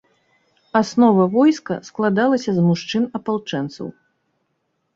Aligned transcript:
Аснова 0.79 1.25
войска 1.35 1.75
складалася 1.91 2.49
з 2.57 2.65
мужчын-апалчэнцаў. 2.71 3.87